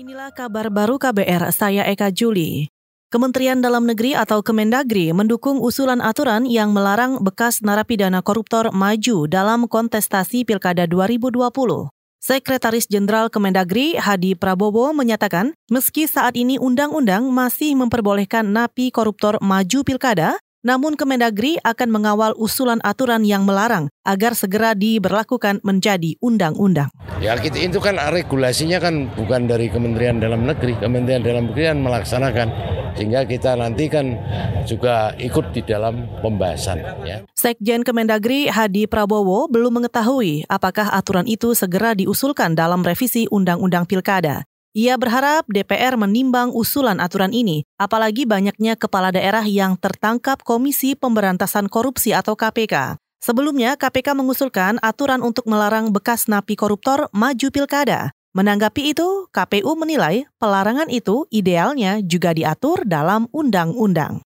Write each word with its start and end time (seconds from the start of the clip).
Inilah 0.00 0.32
kabar 0.32 0.72
baru 0.72 0.96
KBR, 0.96 1.52
saya 1.52 1.84
Eka 1.84 2.08
Juli. 2.08 2.72
Kementerian 3.12 3.60
Dalam 3.60 3.84
Negeri 3.84 4.16
atau 4.16 4.40
Kemendagri 4.40 5.12
mendukung 5.12 5.60
usulan 5.60 6.00
aturan 6.00 6.48
yang 6.48 6.72
melarang 6.72 7.20
bekas 7.20 7.60
narapidana 7.60 8.24
koruptor 8.24 8.72
maju 8.72 9.28
dalam 9.28 9.68
kontestasi 9.68 10.48
Pilkada 10.48 10.88
2020. 10.88 11.92
Sekretaris 12.16 12.88
Jenderal 12.88 13.28
Kemendagri 13.28 14.00
Hadi 14.00 14.32
Prabowo 14.32 14.96
menyatakan, 14.96 15.52
meski 15.68 16.08
saat 16.08 16.32
ini 16.32 16.56
undang-undang 16.56 17.28
masih 17.28 17.76
memperbolehkan 17.76 18.48
napi 18.48 18.88
koruptor 18.88 19.36
maju 19.44 19.84
pilkada, 19.84 20.40
namun 20.60 20.96
Kemendagri 20.96 21.56
akan 21.64 21.88
mengawal 21.88 22.32
usulan 22.36 22.80
aturan 22.84 23.24
yang 23.24 23.48
melarang 23.48 23.88
agar 24.04 24.36
segera 24.36 24.76
diberlakukan 24.76 25.64
menjadi 25.64 26.16
undang-undang. 26.20 26.92
Ya 27.20 27.36
itu 27.36 27.78
kan 27.80 28.00
regulasinya 28.12 28.80
kan 28.80 29.12
bukan 29.12 29.48
dari 29.48 29.68
Kementerian 29.68 30.20
Dalam 30.20 30.44
Negeri, 30.48 30.76
Kementerian 30.80 31.20
Dalam 31.20 31.52
Negeri 31.52 31.64
yang 31.68 31.80
melaksanakan 31.84 32.48
sehingga 32.96 33.24
kita 33.24 33.54
nanti 33.56 33.86
kan 33.86 34.18
juga 34.66 35.14
ikut 35.16 35.54
di 35.54 35.62
dalam 35.64 36.08
pembahasan. 36.20 36.80
Ya. 37.06 37.22
Sekjen 37.36 37.86
Kemendagri 37.86 38.50
Hadi 38.50 38.84
Prabowo 38.84 39.48
belum 39.48 39.80
mengetahui 39.80 40.44
apakah 40.50 40.92
aturan 40.92 41.24
itu 41.24 41.56
segera 41.56 41.96
diusulkan 41.96 42.52
dalam 42.52 42.84
revisi 42.84 43.24
Undang-Undang 43.30 43.88
Pilkada. 43.88 44.49
Ia 44.70 44.94
berharap 44.94 45.50
DPR 45.50 45.98
menimbang 45.98 46.54
usulan 46.54 47.02
aturan 47.02 47.34
ini, 47.34 47.66
apalagi 47.74 48.22
banyaknya 48.22 48.78
kepala 48.78 49.10
daerah 49.10 49.42
yang 49.42 49.74
tertangkap 49.74 50.46
Komisi 50.46 50.94
Pemberantasan 50.94 51.66
Korupsi 51.66 52.14
atau 52.14 52.38
KPK. 52.38 52.94
Sebelumnya, 53.18 53.74
KPK 53.74 54.14
mengusulkan 54.14 54.78
aturan 54.78 55.26
untuk 55.26 55.50
melarang 55.50 55.90
bekas 55.90 56.30
napi 56.30 56.54
koruptor 56.54 57.10
maju 57.10 57.48
pilkada. 57.50 58.14
Menanggapi 58.30 58.94
itu, 58.94 59.26
KPU 59.34 59.74
menilai 59.74 60.30
pelarangan 60.38 60.86
itu 60.86 61.26
idealnya 61.34 61.98
juga 61.98 62.30
diatur 62.30 62.86
dalam 62.86 63.26
undang-undang. 63.34 64.22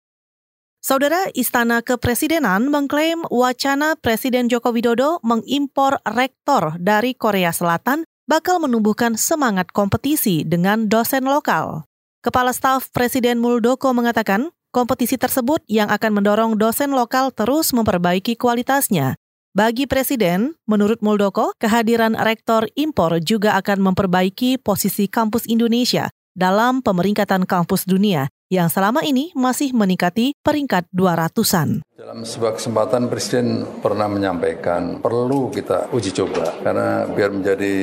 Saudara 0.83 1.31
Istana 1.31 1.79
Kepresidenan 1.79 2.67
mengklaim 2.67 3.23
wacana 3.31 3.95
Presiden 3.95 4.51
Joko 4.51 4.75
Widodo 4.75 5.23
mengimpor 5.23 6.03
rektor 6.03 6.75
dari 6.75 7.15
Korea 7.15 7.55
Selatan 7.55 8.03
bakal 8.29 8.59
menumbuhkan 8.63 9.19
semangat 9.19 9.71
kompetisi 9.75 10.47
dengan 10.47 10.87
dosen 10.87 11.27
lokal. 11.27 11.83
Kepala 12.23 12.55
Staf 12.55 12.87
Presiden 12.95 13.43
Muldoko 13.43 13.91
mengatakan, 13.91 14.51
kompetisi 14.71 15.19
tersebut 15.19 15.59
yang 15.67 15.91
akan 15.91 16.23
mendorong 16.23 16.51
dosen 16.55 16.95
lokal 16.95 17.35
terus 17.35 17.75
memperbaiki 17.75 18.39
kualitasnya. 18.39 19.19
Bagi 19.53 19.85
Presiden, 19.85 20.57
menurut 20.65 21.05
Muldoko, 21.05 21.53
kehadiran 21.61 22.17
rektor 22.17 22.65
impor 22.73 23.21
juga 23.21 23.53
akan 23.61 23.93
memperbaiki 23.93 24.57
posisi 24.57 25.05
kampus 25.05 25.45
Indonesia 25.45 26.09
dalam 26.33 26.81
pemeringkatan 26.81 27.45
kampus 27.45 27.85
dunia 27.85 28.33
yang 28.53 28.69
selama 28.69 29.01
ini 29.01 29.33
masih 29.33 29.73
meningkati 29.73 30.37
peringkat 30.45 30.85
200-an. 30.93 31.81
Dalam 31.97 32.21
sebuah 32.21 32.61
kesempatan 32.61 33.09
Presiden 33.09 33.65
pernah 33.81 34.05
menyampaikan 34.05 35.01
perlu 35.01 35.49
kita 35.49 35.89
uji 35.89 36.11
coba 36.13 36.61
karena 36.61 37.09
biar 37.09 37.31
menjadi 37.31 37.75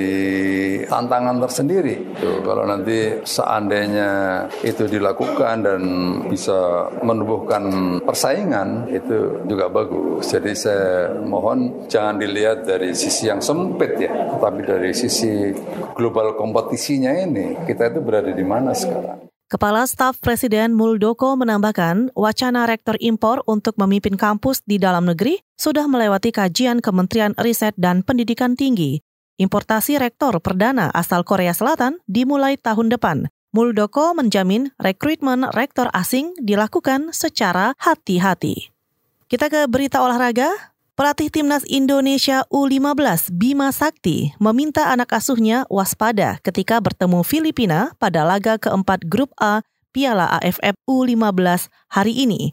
tantangan 0.87 1.41
tersendiri. 1.43 2.15
Tuh, 2.21 2.45
kalau 2.45 2.69
nanti 2.69 3.19
seandainya 3.27 4.11
itu 4.63 4.87
dilakukan 4.87 5.57
dan 5.65 5.83
bisa 6.29 6.91
menumbuhkan 7.01 7.97
persaingan 8.05 8.93
itu 8.93 9.47
juga 9.49 9.73
bagus. 9.73 10.29
Jadi 10.31 10.53
saya 10.53 11.17
mohon 11.25 11.89
jangan 11.89 12.21
dilihat 12.21 12.69
dari 12.69 12.93
sisi 12.93 13.27
yang 13.27 13.41
sempit 13.41 13.97
ya, 13.99 14.13
tapi 14.37 14.63
dari 14.63 14.93
sisi 14.93 15.51
global 15.97 16.37
kompetisinya 16.37 17.15
ini 17.15 17.57
kita 17.65 17.89
itu 17.95 18.05
berada 18.05 18.31
di 18.31 18.45
mana 18.45 18.77
sekarang. 18.77 19.30
Kepala 19.51 19.83
Staf 19.83 20.23
Presiden 20.23 20.79
Muldoko 20.79 21.35
menambahkan, 21.35 22.15
wacana 22.15 22.71
rektor 22.71 22.95
impor 23.03 23.43
untuk 23.51 23.75
memimpin 23.83 24.15
kampus 24.15 24.63
di 24.63 24.79
dalam 24.79 25.11
negeri 25.11 25.43
sudah 25.59 25.91
melewati 25.91 26.31
kajian 26.31 26.79
Kementerian 26.79 27.35
Riset 27.35 27.75
dan 27.75 28.07
Pendidikan 28.07 28.55
Tinggi. 28.55 29.03
Importasi 29.43 29.99
rektor 29.99 30.39
perdana 30.39 30.95
asal 30.95 31.27
Korea 31.27 31.51
Selatan 31.51 31.99
dimulai 32.07 32.63
tahun 32.63 32.95
depan. 32.95 33.27
Muldoko 33.51 34.15
menjamin 34.15 34.71
rekrutmen 34.79 35.51
rektor 35.51 35.91
asing 35.99 36.31
dilakukan 36.39 37.11
secara 37.11 37.75
hati-hati. 37.83 38.71
Kita 39.27 39.51
ke 39.51 39.67
berita 39.67 39.99
olahraga. 39.99 40.70
Pelatih 41.01 41.33
Timnas 41.33 41.65
Indonesia 41.65 42.45
U15 42.53 43.33
Bima 43.33 43.73
Sakti 43.73 44.37
meminta 44.37 44.93
anak 44.93 45.17
asuhnya 45.17 45.65
waspada 45.73 46.37
ketika 46.45 46.77
bertemu 46.77 47.25
Filipina 47.25 47.97
pada 47.97 48.21
laga 48.21 48.61
keempat 48.61 49.09
grup 49.09 49.33
A 49.41 49.65
Piala 49.97 50.29
AFF 50.29 50.77
U15 50.85 51.73
hari 51.89 52.13
ini. 52.21 52.53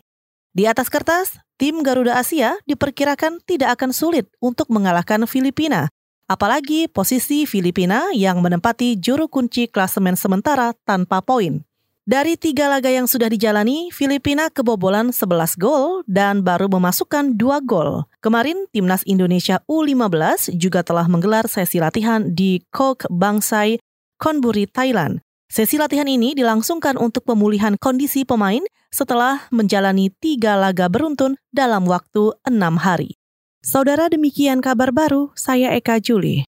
Di 0.56 0.64
atas 0.64 0.88
kertas, 0.88 1.36
tim 1.60 1.84
Garuda 1.84 2.16
Asia 2.16 2.56
diperkirakan 2.64 3.44
tidak 3.44 3.76
akan 3.76 3.92
sulit 3.92 4.32
untuk 4.40 4.72
mengalahkan 4.72 5.28
Filipina, 5.28 5.92
apalagi 6.32 6.88
posisi 6.88 7.44
Filipina 7.44 8.16
yang 8.16 8.40
menempati 8.40 8.96
juru 8.96 9.28
kunci 9.28 9.68
klasemen 9.68 10.16
sementara 10.16 10.72
tanpa 10.88 11.20
poin. 11.20 11.68
Dari 12.08 12.40
tiga 12.40 12.72
laga 12.72 12.88
yang 12.88 13.04
sudah 13.04 13.28
dijalani, 13.28 13.92
Filipina 13.92 14.48
kebobolan 14.48 15.12
11 15.12 15.60
gol 15.60 16.08
dan 16.08 16.40
baru 16.40 16.72
memasukkan 16.72 17.36
dua 17.36 17.60
gol. 17.60 18.08
Kemarin, 18.28 18.68
Timnas 18.76 19.08
Indonesia 19.08 19.64
U15 19.72 20.52
juga 20.60 20.84
telah 20.84 21.08
menggelar 21.08 21.48
sesi 21.48 21.80
latihan 21.80 22.28
di 22.28 22.60
Kok 22.76 23.08
Bangsai, 23.08 23.80
Konburi, 24.20 24.68
Thailand. 24.68 25.24
Sesi 25.48 25.80
latihan 25.80 26.12
ini 26.12 26.36
dilangsungkan 26.36 27.00
untuk 27.00 27.24
pemulihan 27.24 27.80
kondisi 27.80 28.28
pemain 28.28 28.60
setelah 28.92 29.48
menjalani 29.48 30.12
tiga 30.20 30.60
laga 30.60 30.92
beruntun 30.92 31.40
dalam 31.56 31.88
waktu 31.88 32.36
enam 32.44 32.76
hari. 32.76 33.16
Saudara 33.64 34.12
demikian 34.12 34.60
kabar 34.60 34.92
baru, 34.92 35.32
saya 35.32 35.72
Eka 35.72 36.04
Juli. 36.04 36.44